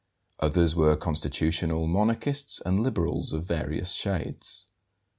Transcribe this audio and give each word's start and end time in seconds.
Others 0.39 0.75
were 0.75 0.95
Constitutional 0.97 1.85
Monarchists 1.85 2.59
and 2.65 2.79
Liberals 2.79 3.33
of 3.33 3.43
various 3.43 3.93
shades. 3.93 4.65